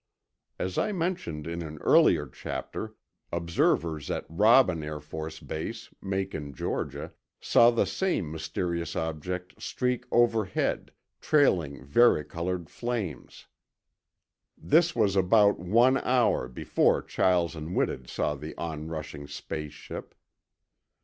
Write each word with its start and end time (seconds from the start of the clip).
As 0.57 0.79
I 0.79 0.91
mentioned 0.91 1.45
in 1.45 1.61
an 1.61 1.77
earlier 1.83 2.25
chapter, 2.25 2.95
observers 3.31 4.09
at 4.09 4.25
Robbins 4.27 4.83
Air 4.83 4.99
Force 4.99 5.39
Base, 5.39 5.93
Macon, 6.01 6.55
Georgia, 6.55 7.13
saw 7.39 7.69
the 7.69 7.85
same 7.85 8.31
mysterious 8.31 8.95
object 8.95 9.61
streak 9.61 10.05
overhead, 10.11 10.91
trailing 11.19 11.85
varicolored 11.85 12.67
flames. 12.67 13.45
This 14.57 14.95
was 14.95 15.15
about 15.15 15.59
one 15.59 15.97
hour 15.99 16.47
before 16.47 17.03
Chiles 17.03 17.55
and 17.55 17.75
Whitted 17.75 18.09
saw 18.09 18.33
the 18.33 18.57
onrushing 18.57 19.27
space 19.27 19.73
ship. 19.73 20.15